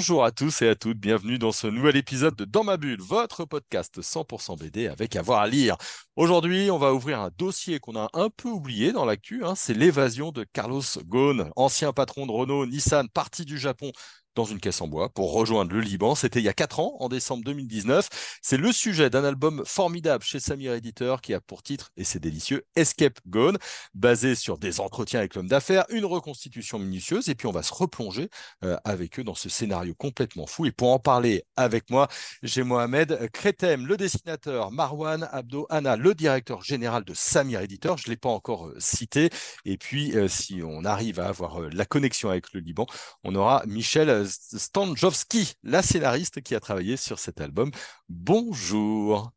[0.00, 3.02] Bonjour à tous et à toutes, bienvenue dans ce nouvel épisode de Dans ma bulle,
[3.02, 5.76] votre podcast 100% BD avec avoir à lire.
[6.16, 9.74] Aujourd'hui, on va ouvrir un dossier qu'on a un peu oublié dans l'actu, hein, c'est
[9.74, 13.92] l'évasion de Carlos Ghosn, ancien patron de Renault, Nissan, parti du Japon
[14.40, 16.14] dans une caisse en bois pour rejoindre le Liban.
[16.14, 18.08] C'était il y a quatre ans, en décembre 2019.
[18.40, 22.20] C'est le sujet d'un album formidable chez Samir Éditeur qui a pour titre, et c'est
[22.20, 23.58] délicieux, Escape Gone,
[23.92, 27.74] basé sur des entretiens avec l'homme d'affaires, une reconstitution minutieuse, et puis on va se
[27.74, 28.30] replonger
[28.64, 30.64] euh, avec eux dans ce scénario complètement fou.
[30.64, 32.08] Et pour en parler avec moi,
[32.42, 37.98] j'ai Mohamed Kretem, le dessinateur, Marwan Abdo Anna, le directeur général de Samir Éditeur.
[37.98, 39.28] Je ne l'ai pas encore euh, cité.
[39.66, 42.86] Et puis, euh, si on arrive à avoir la connexion avec le Liban,
[43.22, 47.70] on aura Michel Stanjowski, la scénariste qui a travaillé sur cet album.
[48.08, 49.32] Bonjour.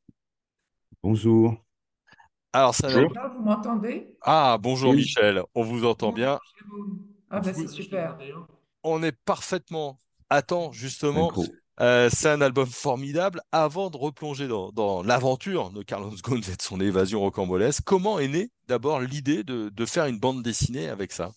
[1.02, 1.58] Bonjour.
[2.54, 3.12] Alors, ça bonjour.
[3.36, 4.16] vous m'entendez?
[4.22, 6.40] Ah, bonjour Michel, on vous entend bien.
[7.30, 8.18] Ah, bah, c'est super.
[8.84, 9.98] On est parfaitement
[10.30, 11.32] à temps, justement.
[11.80, 13.42] Euh, c'est un album formidable.
[13.52, 18.28] Avant de replonger dans, l'aventure de Carlos Ghosn et de son évasion rocambolesque, comment est
[18.28, 21.32] née d'abord l'idée de faire une bande dessinée avec ça?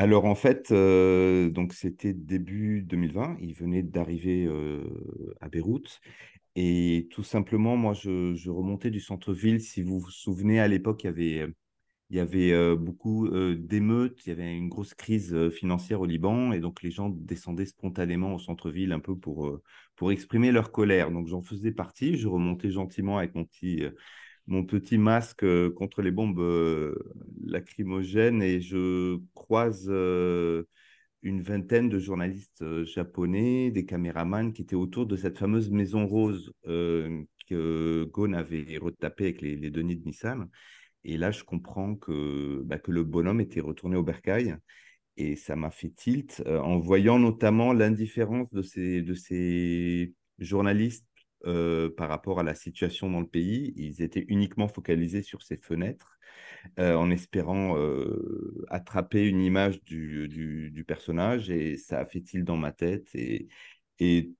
[0.00, 4.82] Alors en fait, euh, donc c'était début 2020, il venait d'arriver euh,
[5.42, 6.00] à Beyrouth
[6.56, 9.60] et tout simplement, moi je, remontais du centre-ville.
[9.60, 11.06] Si vous vous souvenez, à l'époque, il
[12.08, 16.60] y avait, euh, beaucoup d'émeutes, il y avait une grosse crise financière au Liban et
[16.60, 19.60] donc les gens descendaient spontanément au centre-ville un peu pour,
[19.96, 21.10] pour exprimer leur colère.
[21.10, 23.82] Donc j'en faisais partie, je remontais gentiment avec mon petit
[24.46, 26.94] mon petit masque euh, contre les bombes euh,
[27.44, 30.64] lacrymogènes et je croise euh,
[31.22, 36.52] une vingtaine de journalistes japonais, des caméramans qui étaient autour de cette fameuse maison rose
[36.64, 40.48] que Ghosn avait retapée avec les, les, deniers de Nissan.
[41.04, 44.56] Et là, je comprends que, bah, le bonhomme était retourné au bercail.
[45.16, 51.09] Et ça m'a fait tilt en voyant notamment l'indifférence de ces journalistes
[51.46, 53.72] euh, par rapport à la situation dans le pays.
[53.76, 56.18] Ils étaient uniquement focalisés sur ces fenêtres,
[56.78, 62.56] euh, en espérant euh, attraper une image du, personnage, et ça a fait il dans
[62.56, 63.08] ma tête.
[63.14, 63.48] Et,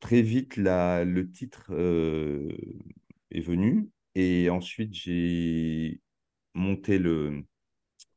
[0.00, 1.72] très vite, le titre
[3.30, 6.00] est venu, et ensuite j'ai
[6.54, 7.00] monté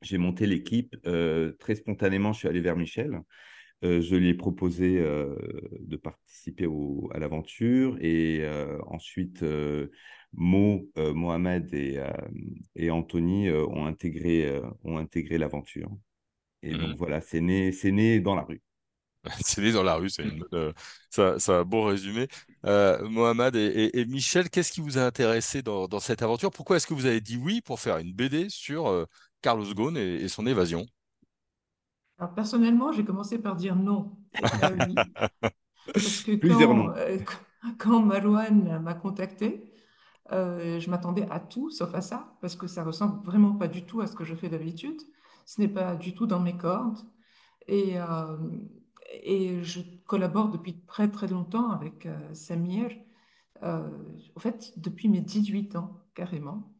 [0.01, 0.95] j'ai monté l'équipe
[1.59, 2.33] très spontanément.
[2.33, 3.21] Je suis allé vers Michel
[3.83, 5.35] euh, je lui ai proposé euh,
[5.81, 6.67] de participer
[7.13, 9.43] à l'aventure et euh, ensuite
[10.31, 12.01] Mo, Mohamed et,
[12.75, 15.91] et Anthony ont intégré, ont intégré l'aventure.
[16.61, 16.97] Et donc mmh.
[16.97, 18.61] voilà, c'est né, né dans la rue.
[19.41, 22.27] c'est né dans la rue, c'est un beau résumé.
[22.63, 26.51] Mohamed et, Michel, qu'est-ce qui vous a intéressé dans, cette aventure?
[26.51, 29.07] Pourquoi est-ce que vous avez dit oui pour faire une BD sur
[29.41, 30.85] Carlos Ghosn et son évasion?
[32.27, 34.15] Personnellement, j'ai commencé par dire non.
[35.93, 37.17] Parce que quand, euh,
[37.77, 39.73] quand Marouane m'a contacté,
[40.31, 43.85] euh, je m'attendais à tout sauf à ça, parce que ça ressemble vraiment pas du
[43.85, 45.01] tout à ce que je fais d'habitude.
[45.45, 46.99] Ce n'est pas du tout dans mes cordes.
[47.67, 48.37] Et, euh,
[49.21, 52.89] et je collabore depuis très très longtemps avec Samir,
[53.61, 56.73] en fait, depuis mes 18 ans, carrément.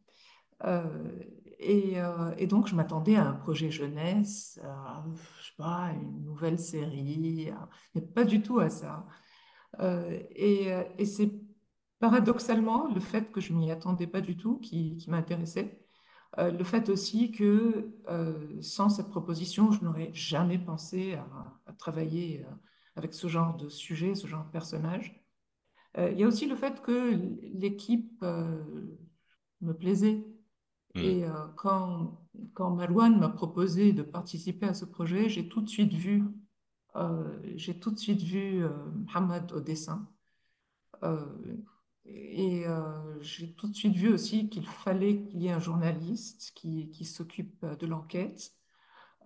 [1.62, 5.04] Euh, et, donc, je m'attendais à un projet jeunesse, à,
[5.40, 7.50] je sais pas, une nouvelle série,
[7.94, 9.06] mais pas du tout à ça.
[9.80, 11.32] Euh, et, euh, et c'est
[12.00, 15.80] paradoxalement le fait que je m'y attendais pas du tout qui, qui m'intéressait.
[16.38, 17.94] le fait aussi que
[18.60, 22.44] sans cette proposition, je n'aurais jamais pensé à travailler
[22.96, 25.24] avec ce genre de sujet, ce genre de personnage.
[25.96, 27.12] il y a aussi le fait que
[27.54, 30.24] l'équipe me plaisait.
[30.94, 31.00] Mm.
[31.00, 32.20] Et euh, quand,
[32.54, 36.24] quand Malouane m'a proposé de participer à ce projet, j'ai tout de suite vu,
[36.96, 38.70] euh, tout de suite vu euh,
[39.06, 40.08] Mohamed au dessin.
[42.06, 42.64] et
[43.20, 47.04] j'ai tout de suite vu aussi qu'il fallait qu'il y ait un journaliste qui, qui
[47.04, 48.54] s'occupe de l'enquête.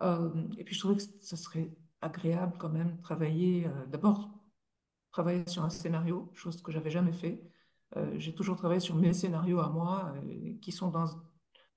[0.02, 4.30] et puis je trouvais que ce serait agréable quand même de travailler, d'abord
[5.12, 7.42] travailler sur un scénario, chose que j'avais jamais fait.
[8.16, 10.14] j'ai toujours travaillé sur mes scénarios à moi,
[10.60, 11.06] qui sont dans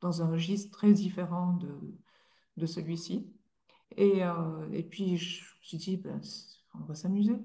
[0.02, 1.70] dans un registre très différent de,
[2.58, 3.32] de celui-ci.
[3.98, 6.20] Et, euh, et, puis, je me suis dit, ben,
[6.76, 7.36] on va s'amuser.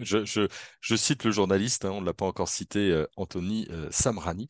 [0.00, 0.48] Je, je,
[0.80, 4.48] je, cite le journaliste, hein, on ne l'a pas encore cité, euh, Anthony euh, Samrani,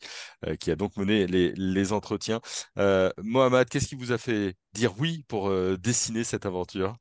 [0.59, 2.41] qui a donc mené les, les entretiens.
[2.75, 6.95] Mohamed, qu'est-ce qui vous a fait dire oui pour dessiner cette aventure?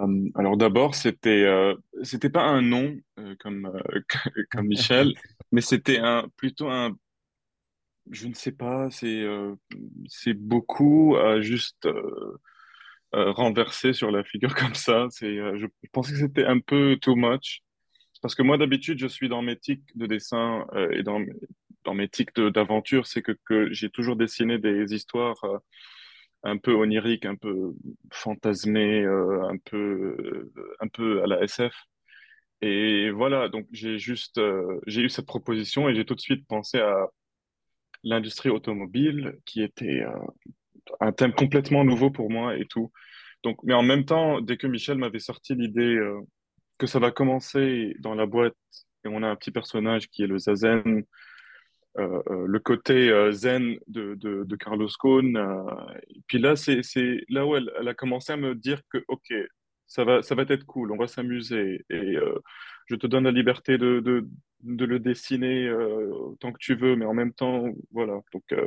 [0.00, 4.00] Euh, alors d'abord, c'était euh, c'était pas un nom euh, comme euh,
[4.50, 5.14] comme Michel,
[5.52, 6.96] mais c'était un plutôt un
[8.10, 9.54] je ne sais pas, c'est euh,
[10.36, 12.38] beaucoup à juste euh,
[13.14, 15.06] euh, renverser sur la figure comme ça.
[15.10, 17.62] C'est je, pensais que c'était un peu too much
[18.22, 21.20] parce que moi d'habitude je suis dans mes tics de dessin et dans
[21.84, 25.36] dans mes tics d'aventure, c'est que que j'ai toujours dessiné des histoires
[26.42, 27.74] un peu oniriques, un peu
[28.12, 31.74] fantasmées, un peu un peu à la SF.
[32.62, 34.40] Et voilà, donc j'ai juste
[34.86, 37.08] j'ai eu cette proposition et j'ai tout de suite pensé à
[38.04, 40.12] l'industrie automobile qui était euh,
[41.00, 42.92] un thème complètement nouveau pour moi et tout.
[43.42, 46.20] Donc, mais en même temps, dès que Michel m'avait sorti l'idée euh,
[46.78, 48.54] que ça va commencer dans la boîte
[49.04, 51.04] et on a un petit personnage qui est le Zazen,
[51.98, 55.64] euh, le côté zen de, de, Carlos euh,
[56.08, 56.80] et puis là, c'est,
[57.28, 59.32] là où elle a commencé à me dire que, OK,
[59.86, 62.38] ça va, ça va être cool, on va s'amuser et euh,
[62.86, 64.26] je te donne la liberté de, de,
[64.62, 68.20] de le dessiner euh, autant que tu veux, mais en même temps, voilà.
[68.32, 68.66] Donc, euh,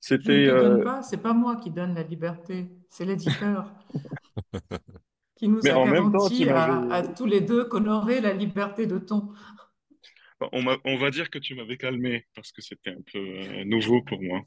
[0.00, 0.46] c'était...
[0.46, 3.72] te donne euh, pas, c'est pas moi qui donne la liberté, c'est l'éditeur
[5.36, 7.86] qui nous mais a en même temps, tu garanti à, à tous les deux qu'on
[7.86, 9.32] aurait la liberté de ton.
[10.52, 14.02] On on va dire que tu m'avais calmé parce que c'était un peu euh, nouveau
[14.02, 14.42] pour moi.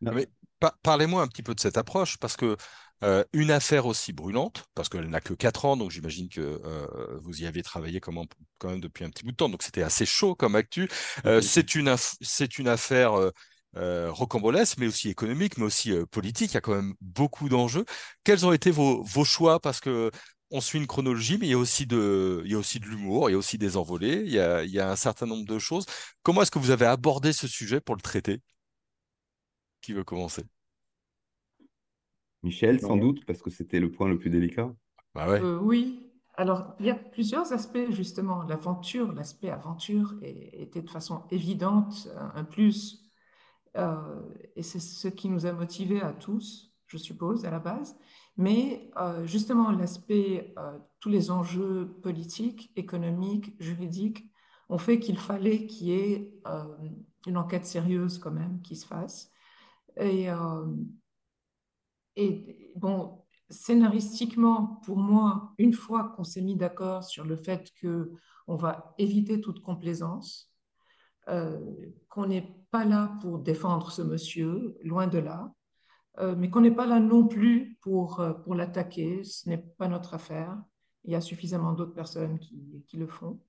[0.00, 0.12] Non.
[0.14, 0.26] Mais
[0.58, 2.56] pa- parlez-moi un petit peu de cette approche, parce que
[3.04, 7.18] euh, une affaire aussi brûlante, parce qu'elle n'a que 4 ans, donc j'imagine que euh,
[7.22, 10.06] vous y avez travaillé quand même depuis un petit bout de temps, donc c'était assez
[10.06, 10.88] chaud comme actu.
[11.26, 13.12] Euh, c'est une, aff- c'est une affaire
[13.74, 16.52] rocambolesque, mais aussi économique, mais aussi politique.
[16.52, 17.84] Il y a quand même beaucoup d'enjeux.
[18.24, 19.60] Quels ont été vos, vos choix?
[19.60, 20.10] Parce que
[20.50, 22.86] on suit une chronologie, mais il y a aussi de, il y a aussi de
[22.86, 25.26] l'humour, il y a aussi des envolées, il y a, il y a un certain
[25.26, 25.86] nombre de choses.
[26.22, 28.40] Comment est-ce que vous avez abordé ce sujet pour le traiter?
[29.80, 30.42] Qui veut commencer?
[32.46, 33.00] Michel, sans Ouais.
[33.00, 34.72] doute, parce que c'était le point le plus délicat.
[35.14, 35.40] Bah ouais.
[35.42, 38.42] Euh, oui, alors il y a plusieurs aspects justement.
[38.44, 43.02] L'aventure, l'aspect aventure est- était de façon évidente un un plus.
[43.76, 44.22] Euh,
[44.56, 47.96] et c'est ce qui nous a motivés à tous, je suppose, à la base.
[48.38, 54.30] Mais euh, justement, l'aspect, euh, tous les enjeux politiques, économiques, juridiques,
[54.68, 56.64] ont fait qu'il fallait qu'il y ait euh,
[57.26, 59.30] une enquête sérieuse quand même qui se fasse.
[59.98, 60.66] Et, euh,
[62.16, 68.12] et bon, scénaristiquement, pour moi, une fois qu'on s'est mis d'accord sur le fait que
[68.48, 70.52] on va éviter toute complaisance,
[71.28, 71.58] euh,
[72.08, 75.52] qu'on n'est pas là pour défendre ce monsieur, loin de là,
[76.18, 79.88] euh, mais qu'on n'est pas là non plus pour, euh, pour l'attaquer, ce n'est pas
[79.88, 80.56] notre affaire.
[81.04, 83.40] Il y a suffisamment d'autres personnes qui, qui le font.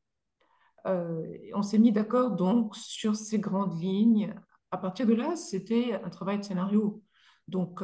[1.54, 4.34] On s'est mis d'accord donc sur ces grandes lignes.
[4.72, 7.04] À partir de là, c'était un travail de scénario.
[7.50, 7.84] Donc,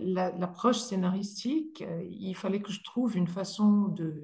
[0.00, 4.14] la- l'approche scénaristique, euh, il fallait que je trouve une façon de,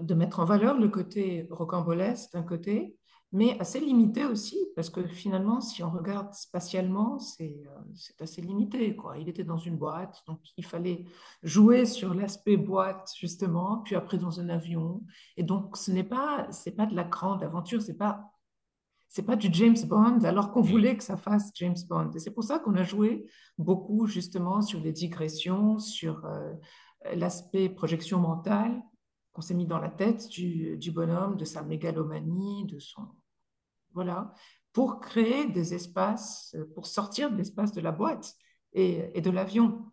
[0.00, 2.96] de mettre en valeur le côté rocambolesque d'un côté,
[3.32, 8.94] mais assez limité aussi, parce que finalement, si on regarde spatialement, c'est euh, assez limité,
[8.94, 9.18] quoi.
[9.18, 11.04] Il était dans une boîte, donc il fallait
[11.42, 15.02] jouer sur l'aspect boîte, justement, puis après dans un avion.
[15.36, 18.30] Et donc, ce n'est pas, pas de la grande aventure, c'est pas
[19.16, 20.66] c'est pas du James Bond, alors qu'on Mm.
[20.72, 22.10] voulait que ça fasse James Bond.
[22.14, 23.24] Et c'est pour ça qu'on a joué
[23.56, 26.52] beaucoup justement sur les digressions, sur euh,
[27.14, 28.82] l'aspect projection mentale
[29.32, 33.08] qu'on s'est mis dans la tête du, du bonhomme, de sa mégalomanie, de son...
[33.94, 34.34] Voilà,
[34.74, 38.34] pour créer des espaces, euh, pour sortir de l'espace de la boîte
[38.74, 39.92] et, et de l'avion.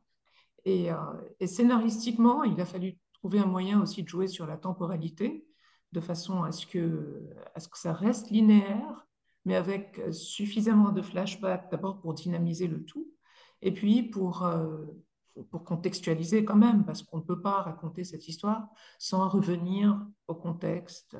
[0.65, 0.97] Et, euh,
[1.39, 5.47] et scénaristiquement, il a fallu trouver un moyen aussi de jouer sur la temporalité,
[5.93, 9.07] de façon à ce que, à ce que ça reste linéaire,
[9.45, 13.07] mais avec suffisamment de flashbacks, d'abord pour dynamiser le tout,
[13.61, 14.85] et puis pour, euh,
[15.49, 18.67] pour contextualiser quand même, parce qu'on ne peut pas raconter cette histoire
[18.99, 21.17] sans revenir au contexte,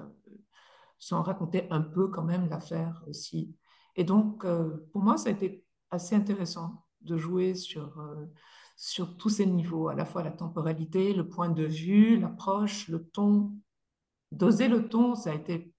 [0.99, 3.55] sans raconter un peu quand même l'affaire aussi.
[3.95, 8.25] Et donc, euh, pour moi, ça a été assez intéressant de jouer sur, euh,
[8.75, 13.05] sur tous ces niveaux, à la fois la temporalité, le point de vue, l'approche, le
[13.05, 13.53] ton.
[14.31, 15.72] Doser le ton, ça a été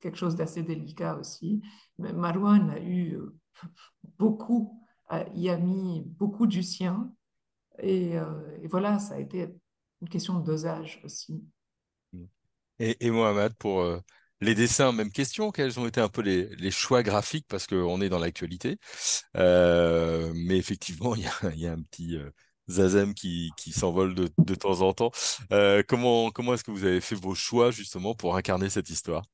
[0.00, 1.62] quelque chose d'assez délicat aussi.
[1.98, 3.36] Mais Marouane a eu euh,
[4.18, 4.80] beaucoup,
[5.34, 7.12] y a mis beaucoup du sien.
[7.80, 9.48] Et, euh, et voilà, ça a été
[10.00, 11.44] une question de dosage aussi.
[12.80, 13.98] Et, Mohamed, pour euh,
[14.40, 18.08] les dessins, même question, quels ont été un peu les, choix graphiques, parce qu'on est
[18.08, 18.78] dans l'actualité.
[19.36, 21.22] Euh, mais effectivement, il
[21.56, 22.30] y a, un petit euh,
[22.70, 25.10] Zazem qui, s'envole de, de temps en temps.
[25.52, 29.24] Euh, comment comment est-ce que vous avez fait vos choix justement pour incarner cette histoire?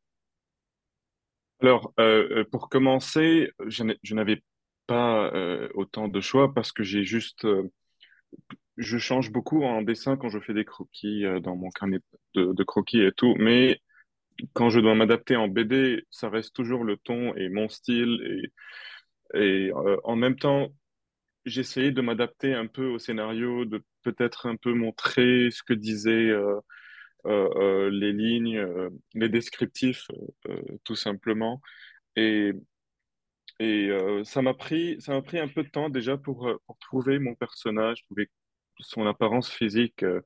[1.65, 4.43] Alors, euh, euh, pour commencer, je n'avais
[4.87, 7.47] pas euh, autant de choix parce que j'ai juste,
[8.77, 12.01] je change beaucoup en dessin quand je fais des croquis dans mon carnet
[12.35, 13.81] de, croquis et tout, mais
[14.53, 18.51] quand je dois m'adapter en BD, ça reste toujours le ton et mon style.
[19.33, 19.73] Et,
[20.05, 20.69] en même temps,
[21.47, 26.61] j'essayais de m'adapter un peu au scénario, de peut-être un peu montrer ce que euh,
[27.27, 30.07] les lignes, euh, les descriptifs,
[30.49, 31.61] euh, euh, tout simplement.
[32.17, 32.53] Et,
[33.61, 36.57] et euh, ça m'a pris, ça m'a pris un peu de temps déjà pour, euh,
[36.67, 38.29] pour trouver mon personnage, trouver
[38.81, 40.03] son apparence physique.
[40.03, 40.21] euh,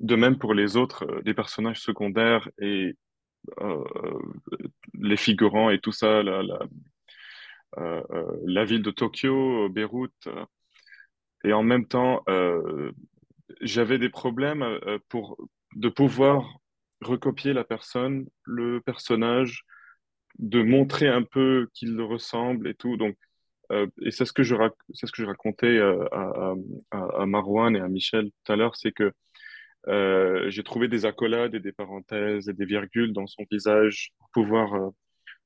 [0.00, 2.96] de même pour les autres, euh, les personnages secondaires et
[3.60, 3.84] euh,
[4.94, 6.60] les figurants et tout ça, la, la,
[7.78, 10.12] euh, euh, la ville de Tokyo, Beyrouth.
[10.26, 10.44] euh,
[11.44, 12.92] et en même temps, euh,
[13.60, 15.36] j'avais des problèmes euh, pour
[15.76, 16.58] de pouvoir
[17.00, 19.64] recopier la personne, le personnage,
[20.38, 22.96] de montrer un peu qu'il le ressemble et tout.
[22.96, 23.16] Donc,
[23.70, 24.54] euh, et c'est ce que je
[25.24, 26.04] racontais euh,
[26.90, 29.12] à, Marwan et à Michel tout à l'heure, c'est que
[29.88, 34.28] euh, j'ai trouvé des accolades et des parenthèses et des virgules dans son visage pour
[34.30, 34.92] pouvoir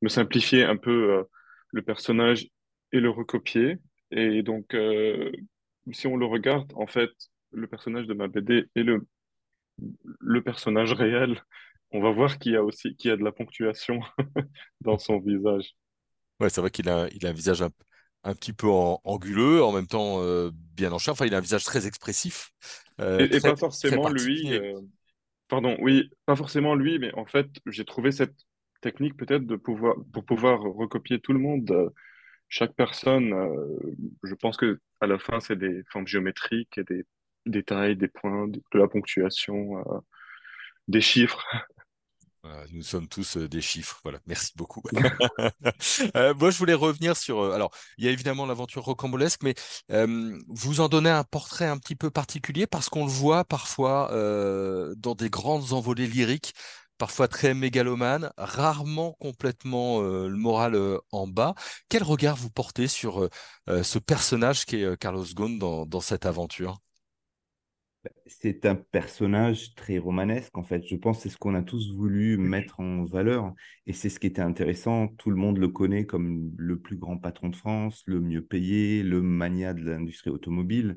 [0.02, 1.24] me simplifier un peu
[1.72, 2.48] le personnage
[2.92, 3.78] et le recopier.
[4.10, 4.76] Et donc,
[5.92, 7.10] si on le regarde, en fait,
[7.52, 9.06] le personnage de ma BD et le,
[10.20, 11.42] le personnage réel,
[11.92, 14.00] on va voir qu'il y a aussi qu'il y a de la ponctuation
[14.80, 15.74] dans son visage.
[16.40, 17.70] Ouais, c'est vrai qu'il a, il a un visage un,
[18.24, 21.12] un petit peu en- anguleux, en même temps euh, bien en chair.
[21.12, 22.52] Enfin, il a un visage très expressif,
[23.00, 24.80] euh, Et, pas forcément lui, euh,
[25.48, 28.36] pardon, oui, pas forcément lui, mais en fait, j'ai trouvé cette
[28.82, 31.92] technique peut-être de pouvoir pour pouvoir recopier tout le monde.
[32.48, 33.34] Chaque personne,
[34.22, 37.04] je pense que à la fin, c'est des formes géométriques et des
[37.46, 39.98] détails, des points, de, la ponctuation, euh,
[40.88, 41.44] des chiffres.
[42.70, 43.98] Nous sommes tous euh, des chiffres.
[44.04, 44.82] Voilà, merci beaucoup.
[46.16, 47.52] Euh, moi, je voulais revenir sur.
[47.52, 49.54] alors, il y a évidemment l'aventure rocambolesque, mais
[50.48, 54.10] vous en donnez un portrait un petit peu particulier parce qu'on le voit parfois
[54.96, 56.54] dans des grandes envolées lyriques,
[56.98, 60.78] parfois très mégalomanes, rarement complètement le moral
[61.12, 61.54] en bas.
[61.88, 63.28] Quel regard vous portez sur
[63.66, 66.78] ce personnage qui est euh, Carlos Ghosn dans cette aventure?
[68.26, 70.84] C'est un personnage très romanesque, en fait.
[70.86, 73.54] Je pense que c'est ce qu'on a tous voulu mettre en valeur.
[73.86, 75.08] Et c'est ce qui était intéressant.
[75.18, 79.02] Tout le monde le connaît comme le plus grand patron de France, le mieux payé,
[79.02, 80.96] le magnat de l'industrie automobile.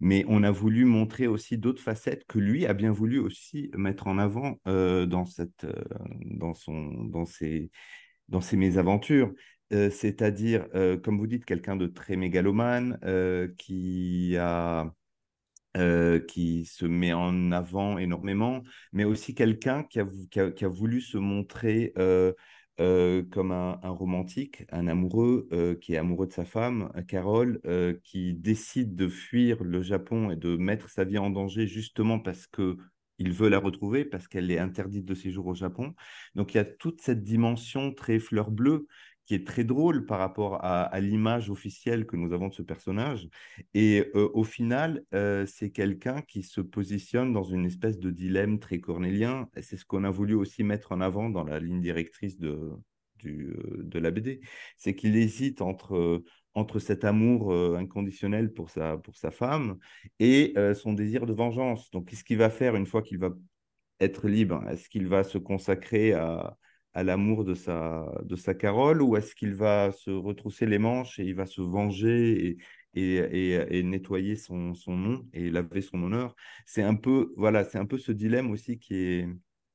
[0.00, 4.06] Mais on a voulu montrer aussi d'autres facettes que lui a bien voulu aussi mettre
[4.06, 5.84] en avant euh, dans cette, euh,
[6.22, 7.70] dans son, dans ses,
[8.28, 9.32] dans ses mésaventures.
[9.72, 10.66] Euh, c'est-à-dire,
[11.02, 12.98] comme vous dites, quelqu'un de très mégalomane
[13.56, 14.92] qui a
[15.76, 18.62] euh, qui se met en avant énormément,
[18.92, 22.32] mais aussi quelqu'un qui a, qui a- qui a voulu se montrer euh,
[22.80, 25.48] euh, comme un, un romantique, un amoureux
[25.80, 27.60] qui est amoureux de sa femme, Carole,
[28.04, 32.46] qui décide de fuir le Japon et de mettre sa vie en danger justement parce
[32.46, 32.76] que
[33.18, 35.94] il veut la retrouver, parce qu'elle est interdite de séjour au Japon.
[36.34, 38.86] Donc il y a toute cette dimension très fleur bleue
[39.30, 43.28] qui est très drôle par rapport à, l'image officielle que nous avons de ce personnage.
[43.74, 48.58] Et euh, au final, euh, c'est quelqu'un qui se positionne dans une espèce de dilemme
[48.58, 49.48] très cornélien.
[49.62, 52.72] C'est ce qu'on a voulu aussi mettre en avant dans la ligne directrice de,
[53.20, 54.40] du, euh, de la BD.
[54.76, 59.78] C'est qu'il hésite entre, entre cet amour inconditionnel pour sa, pour sa femme
[60.18, 61.88] et son désir de vengeance.
[61.92, 63.30] Donc, qu'est-ce qu'il va faire une fois qu'il va
[64.00, 64.68] être libre?
[64.68, 66.56] Est-ce qu'il va se consacrer à,
[66.92, 71.18] à l'amour de sa, de sa Carole ou est-ce qu'il va se retrousser les manches
[71.18, 72.58] et il va se venger et,
[72.94, 76.34] et, et, et nettoyer son, son nom et laver son honneur?
[76.66, 79.28] C'est un peu, voilà, un peu ce dilemme aussi qui est,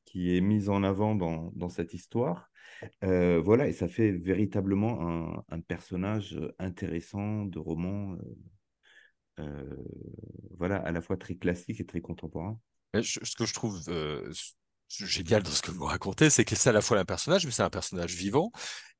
[0.03, 2.51] qui est mis en avant dans, dans cette histoire.
[3.03, 8.17] Euh, voilà, et ça fait véritablement un, un personnage intéressant de roman,
[9.39, 9.75] euh, euh,
[10.57, 12.59] voilà, à la fois très classique et très contemporain.
[13.01, 13.79] Ce que je trouve
[15.03, 17.51] génial dans ce que vous racontez, c'est que c'est à la fois un personnage, mais
[17.51, 18.51] c'est un personnage vivant.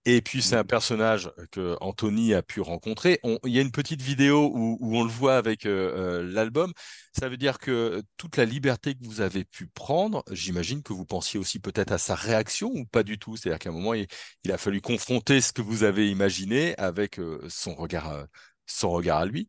[0.06, 0.66] Et puis c'est un Mhm.
[0.66, 3.20] personnage que Anthony a pu rencontrer.
[3.24, 6.32] On- il y a une petite vidéo où, où on le voit avec euh, euh,
[6.34, 6.74] l'album.
[7.20, 11.06] Ça veut dire que toute la liberté que vous avez pu prendre, j'imagine que vous
[11.06, 13.36] pensiez aussi peut-être à sa réaction ou pas du tout?
[13.38, 14.08] C'est-à-dire qu'à un moment, il,
[14.46, 18.26] il a fallu confronter ce que vous avez imaginé avec euh, son regard, euh,
[18.68, 19.48] son regard à lui.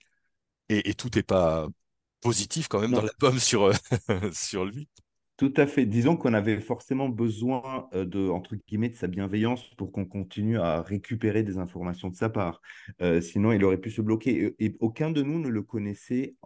[0.69, 1.67] Et, et tout n'est pas
[2.21, 3.75] positif quand même dans l'album sur, euh,
[4.33, 4.89] sur lui.
[5.37, 5.85] Tout à fait.
[5.85, 10.81] Disons qu'on avait forcément besoin de, entre guillemets, de sa bienveillance pour qu'on continue à
[10.81, 12.63] récupérer des informations de sa part.
[13.21, 14.55] Sinon, il aurait pu se bloquer.
[14.59, 16.37] Et, aucun de nous ne le connaissait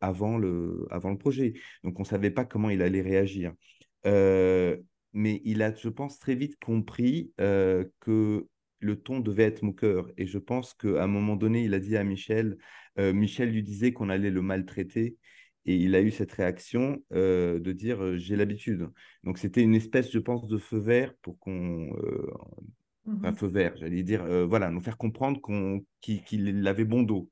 [0.00, 1.52] avant le, avant le projet.
[1.84, 3.52] Donc, on ne savait pas comment il allait réagir.
[4.04, 8.48] Mais il a, je pense, très vite compris que
[8.80, 10.10] le ton devait être moqueur.
[10.16, 12.56] Et je pense qu'à un moment donné, il a dit à Michel,
[12.98, 15.16] Michel lui disait qu'on allait le maltraiter.
[15.66, 18.88] Et il a eu cette réaction euh, de dire euh, j'ai l'habitude.
[19.24, 21.90] Donc c'était une espèce, je pense, de feu vert pour qu'on.
[21.96, 22.30] Euh,
[23.22, 23.36] enfin, Mhm.
[23.36, 27.30] feu vert, j'allais dire, euh, voilà, nous faire comprendre qu'on, qu'il, avait bon dos.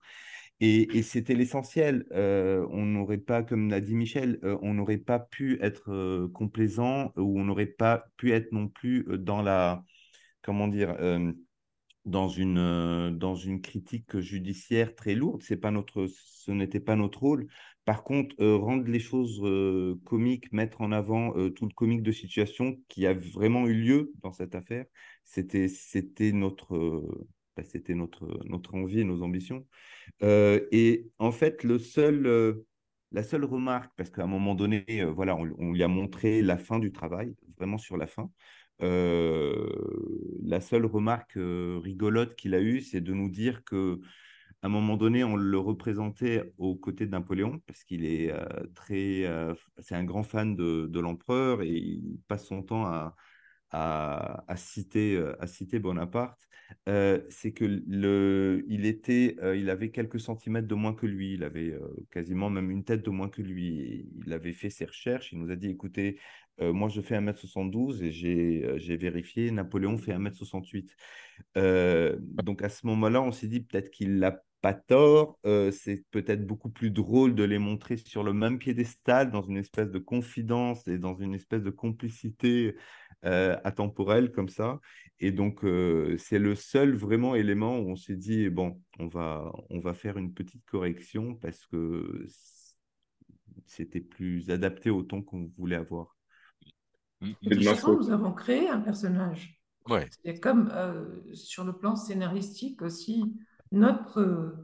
[0.60, 2.04] Et, et c'était l'essentiel.
[2.12, 6.28] Euh, on n'aurait pas, comme l'a dit Michel, euh, on n'aurait pas pu être euh,
[6.28, 9.84] complaisant ou on n'aurait pas pu être non plus euh, dans la,
[10.42, 11.32] comment dire, euh,
[12.04, 15.42] dans une, euh, dans une critique judiciaire très lourde.
[15.42, 17.48] C'est pas notre, ce n'était pas notre rôle.
[17.84, 22.02] Par contre, euh, rendre les choses euh, comiques, mettre en avant euh, tout le comique
[22.02, 24.84] de situation qui a vraiment eu lieu dans cette affaire,
[25.24, 27.02] c'était, c'était notre,
[27.56, 29.66] bah, c'était notre, notre envie et nos ambitions.
[30.20, 32.64] Et en fait, le seul,
[33.12, 36.78] la seule remarque, parce qu'à un moment donné, voilà, on lui a montré la fin
[36.78, 38.30] du travail, vraiment sur la fin.
[38.82, 39.68] Euh,
[40.42, 44.00] la seule remarque euh, rigolote qu'il a eue, c'est de nous dire que
[44.62, 48.44] à un moment donné, on le représentait aux côtés de Napoléon parce qu'il est euh,
[48.74, 49.28] très,
[49.78, 52.84] c'est un grand fan de, l'empereur et il passe son temps
[53.72, 56.48] à, citer, à citer Bonaparte.
[56.86, 61.34] C'est que le, il était, il avait quelques centimètres de moins que lui.
[61.34, 61.76] Il avait
[62.12, 64.08] quasiment même une tête de moins que lui.
[64.24, 65.32] Il avait fait ses recherches.
[65.32, 66.20] Il nous a dit, écoutez,
[66.62, 70.90] euh, moi je fais 1m72 et j'ai euh, j'ai vérifié, Napoléon fait 1m68.
[71.56, 75.38] Euh, donc à ce moment-là, on s'est dit peut-être qu'il n'a pas tort.
[75.46, 79.56] Euh, c'est peut-être beaucoup plus drôle de les montrer sur le même piédestal, dans une
[79.56, 82.76] espèce de confidence et dans une espèce de complicité
[83.24, 84.80] atemporelle comme ça.
[85.20, 85.60] Et donc,
[86.18, 90.18] c'est le seul vraiment élément où on s'est dit, bon, on va, on va faire
[90.18, 92.26] une petite correction parce que
[93.66, 96.16] c'était plus adapté au ton qu'on voulait avoir.
[97.22, 97.98] Mm, toute ma façon, faute.
[97.98, 99.60] nous avons créé un personnage.
[99.88, 100.08] Ouais.
[100.24, 103.34] C'est comme euh, sur le plan scénaristique aussi,
[103.70, 104.54] notre,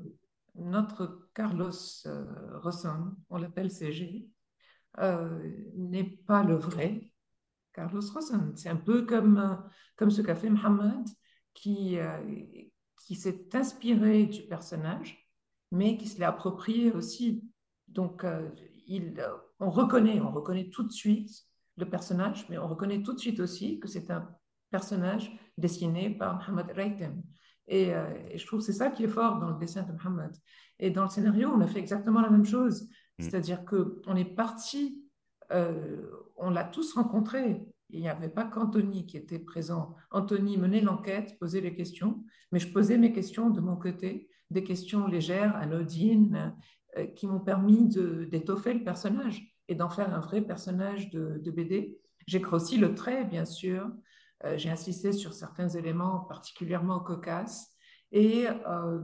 [0.54, 1.70] notre Carlos
[2.06, 2.24] euh,
[2.58, 4.28] Rosson, on l'appelle CG,
[4.98, 5.38] euh,
[5.76, 7.12] n'est pas le vrai
[7.72, 8.52] Carlos Rosson.
[8.56, 9.54] C'est un peu comme, euh,
[9.96, 11.06] comme ce qu'a fait Mohamed,
[11.54, 12.18] qui, euh,
[13.04, 15.28] qui s'est inspiré du personnage,
[15.70, 17.44] mais qui se l'est approprié aussi.
[17.86, 18.48] Donc, euh,
[18.86, 19.24] il,
[19.60, 21.47] on reconnaît, on reconnaît tout de suite
[21.78, 24.28] le personnage, mais on reconnaît tout de suite aussi que c'est un
[24.70, 27.22] personnage dessiné par Mohamed Reitem.
[27.66, 29.92] Et, euh, et je trouve que c'est ça qui est fort dans le dessin de
[29.92, 30.34] Mohamed.
[30.78, 32.88] Et dans le scénario, on a fait exactement la même chose.
[33.18, 33.22] Mm.
[33.22, 35.04] C'est-à-dire qu'on est parti,
[35.52, 37.62] euh, on l'a tous rencontré.
[37.90, 39.94] Il n'y avait pas qu'Anthony qui était présent.
[40.10, 44.62] Anthony menait l'enquête, posait les questions, mais je posais mes questions de mon côté, des
[44.62, 46.54] questions légères, anodines,
[46.96, 47.88] euh, qui m'ont permis
[48.30, 51.98] d'étoffer le personnage et d'en faire un vrai personnage de, de BD.
[52.26, 53.90] J'ai grossi le trait, bien sûr.
[54.44, 57.74] Euh, J'ai insisté sur certains éléments particulièrement cocasses.
[58.12, 59.00] Et, euh,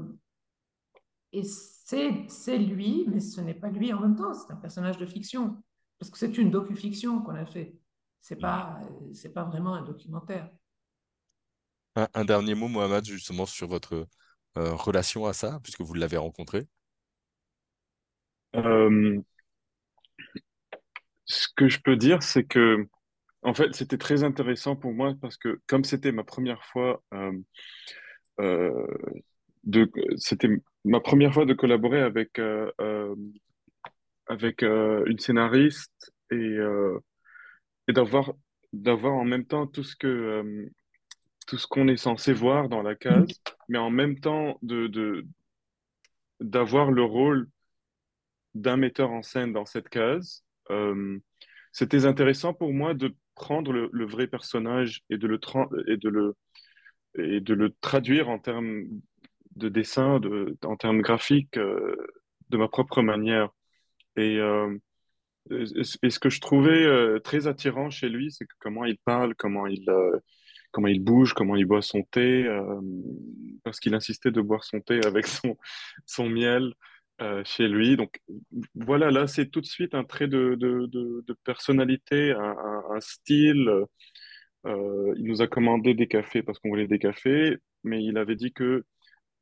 [1.32, 4.32] et c'est lui, mais ce n'est pas lui en même temps.
[4.34, 5.62] C'est un personnage de fiction.
[5.98, 7.76] Parce que c'est une docu-fiction qu'on a fait.
[8.20, 10.48] C'est pas, euh, c'est pas vraiment un documentaire.
[11.96, 14.06] Un, un dernier mot, Mohamed, justement sur votre
[14.58, 16.68] euh, relation à ça, puisque vous l'avez rencontré?
[21.26, 22.86] Ce que je peux dire, c'est que,
[23.42, 27.32] en fait, c'était très intéressant pour moi parce que comme c'était ma première fois euh,
[28.40, 28.86] euh,
[29.64, 30.48] de, c'était
[30.84, 32.70] ma première fois de collaborer avec euh,
[34.26, 36.56] avec une scénariste et
[37.88, 38.32] et d'avoir
[38.72, 40.70] d'avoir en même temps tout ce que
[41.46, 43.28] tout ce qu'on est censé voir dans la case,
[43.68, 45.26] mais en même temps de de
[46.40, 47.48] d'avoir le rôle
[48.54, 50.44] d'un metteur en scène dans cette case.
[50.70, 51.18] Euh,
[51.72, 55.40] c'était intéressant pour moi de prendre le, vrai personnage et de le
[55.88, 56.36] et de le
[57.18, 58.84] et de le traduire en termes
[59.56, 61.96] de dessin, de, en termes graphiques, euh,
[62.50, 63.50] de ma propre manière.
[64.16, 64.76] Et, euh,
[65.50, 69.84] ce que je trouvais très attirant chez lui, c'est comment il parle, comment il,
[70.72, 72.48] comment il bouge, comment il boit son thé,
[73.62, 75.58] parce qu'il insistait de boire son thé avec son,
[76.06, 76.72] son miel
[77.20, 77.96] euh, chez lui.
[77.96, 78.18] Donc
[78.74, 82.82] voilà, là, c'est tout de suite un trait de, de, de, de personnalité, un, un,
[82.96, 83.68] un style.
[84.66, 88.36] Euh, il nous a commandé des cafés parce qu'on voulait des cafés, mais il avait
[88.36, 88.84] dit que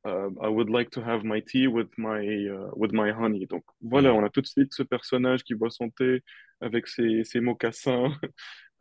[0.06, 3.46] euh, I would like to have my tea with my, uh, with my honey.
[3.46, 4.16] Donc voilà, Mhm.
[4.18, 6.22] on a tout de suite ce personnage qui boit son thé
[6.61, 8.11] avec ses, ses mocassins,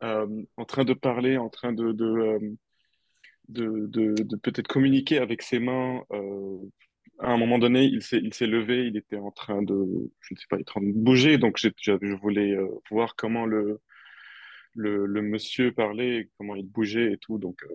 [0.56, 1.92] en train de parler, en train de,
[3.48, 6.02] de peut-être communiquer avec ses mains.
[7.18, 9.74] À un moment donné, il s'est, il s'est levé, il était en train de,
[10.20, 11.38] je ne sais pas, il était en train de bouger.
[11.38, 13.80] Donc j'ai- j'ai- je voulais euh, voir comment le,
[14.74, 17.38] le, le monsieur parlait, comment il bougeait et tout.
[17.38, 17.74] Donc euh,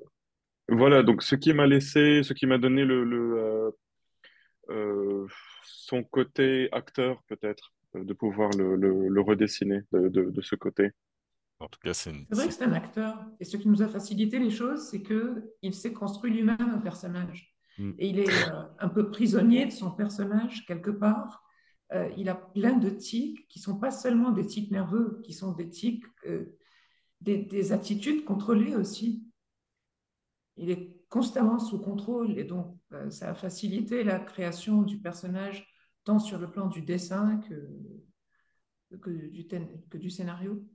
[0.70, 3.72] voilà, donc ce qui m'a laissé, ce qui m'a donné le, le, euh,
[4.70, 5.28] euh,
[5.64, 7.72] son côté acteur peut-être.
[7.96, 10.92] de pouvoir le, le, le redessiner de, de, de ce côté.
[11.60, 12.26] En tout cas, c'est une...
[12.30, 13.26] C'est vrai que c'est un acteur.
[13.40, 17.57] Et ce qui nous a facilité les choses, c'est qu'il s'est construit lui-même un personnage.
[17.78, 17.92] Mm.
[18.00, 21.44] Et il est euh, un peu prisonnier de son personnage, quelque part.
[21.94, 25.34] Euh, il a plein de tics qui ne sont pas seulement des tics nerveux, qui
[25.34, 26.58] sont des tics, euh,
[27.22, 29.24] des, des attitudes contrôlées aussi.
[30.58, 32.78] Il est constamment sous contrôle et donc
[33.10, 35.66] ça a facilité la création du personnage
[36.04, 40.66] tant sur le plan du dessin que, que, du, ten- que du scénario.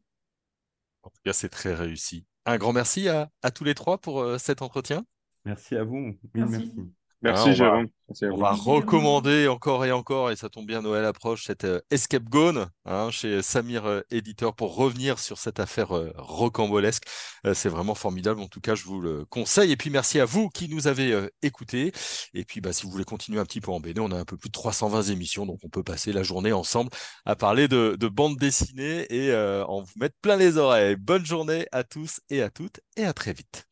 [1.02, 2.26] En tout cas, c'est très réussi.
[2.46, 5.04] Un grand merci à, à tous les trois pour cet entretien.
[5.44, 6.14] Merci à vous.
[6.34, 7.54] Mille Merci.
[7.54, 7.86] Jérôme.
[8.22, 12.24] On va recommander encore et encore, et ça tombe bien, Noël approche, cette euh, Escape
[12.24, 17.04] Gone hein, chez Samir euh, Éditeur pour revenir sur cette affaire euh, rocambolesque.
[17.46, 18.40] Euh, c'est vraiment formidable.
[18.40, 19.70] En tout cas, je vous le conseille.
[19.70, 21.92] Et puis, merci à vous qui nous avez euh, écoutés.
[22.34, 24.24] Et puis, bah, si vous voulez continuer un petit peu en BD, on a un
[24.24, 26.90] peu plus de 320 émissions, donc on peut passer la journée ensemble
[27.24, 30.96] à parler de, de bande dessinée et euh, en vous mettre plein les oreilles.
[30.96, 33.71] Bonne journée à tous et à toutes, et à très vite.